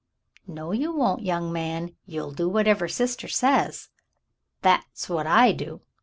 [0.47, 1.95] "No, you won't, young man.
[2.07, 3.89] You'll do whatever sister says.
[4.63, 5.81] That's what I do."